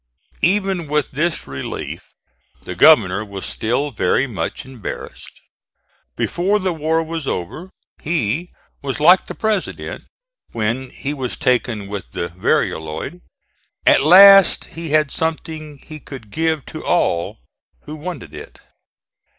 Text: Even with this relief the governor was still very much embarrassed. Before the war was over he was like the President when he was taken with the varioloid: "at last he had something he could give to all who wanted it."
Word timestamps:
Even 0.41 0.87
with 0.87 1.11
this 1.11 1.45
relief 1.45 2.15
the 2.63 2.73
governor 2.73 3.23
was 3.23 3.45
still 3.45 3.91
very 3.91 4.25
much 4.25 4.65
embarrassed. 4.65 5.39
Before 6.15 6.57
the 6.57 6.73
war 6.73 7.03
was 7.03 7.27
over 7.27 7.69
he 8.01 8.49
was 8.81 8.99
like 8.99 9.27
the 9.27 9.35
President 9.35 10.05
when 10.53 10.89
he 10.89 11.13
was 11.13 11.37
taken 11.37 11.85
with 11.87 12.13
the 12.13 12.29
varioloid: 12.29 13.21
"at 13.85 14.01
last 14.01 14.65
he 14.73 14.89
had 14.89 15.11
something 15.11 15.77
he 15.77 15.99
could 15.99 16.31
give 16.31 16.65
to 16.65 16.83
all 16.83 17.37
who 17.81 17.95
wanted 17.95 18.33
it." 18.33 18.59